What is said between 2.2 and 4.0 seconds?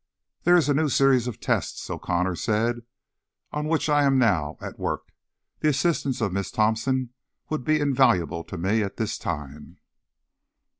said, "on which